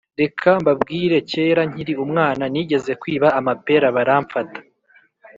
[0.21, 4.59] Reka mbabwire kera nkiri umwana nigeze kwiba amapera baramfata